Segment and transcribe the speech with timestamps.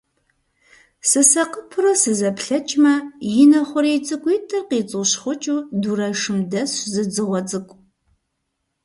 [1.09, 2.93] Сысакъыпэурэ сызэплъэкӀмэ,
[3.43, 7.77] и нэ хъурей цӀыкӀуитӀыр къицӀыщхъукӀыу, дурэшым дэсщ зы дзыгъуэ цӀыкӀу.